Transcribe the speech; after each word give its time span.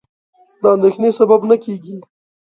د 0.61 0.63
اندېښنې 0.75 1.09
سبب 1.19 1.41
نه 1.49 1.55
کېږي. 1.63 1.95